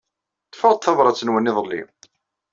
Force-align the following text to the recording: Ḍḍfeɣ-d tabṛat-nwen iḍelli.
Ḍḍfeɣ-d 0.47 0.79
tabṛat-nwen 0.83 1.49
iḍelli. 1.51 1.81